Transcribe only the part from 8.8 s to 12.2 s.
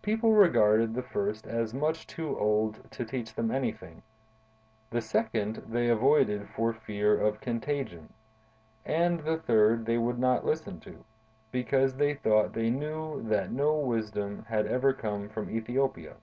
and the third they would not listen to, because they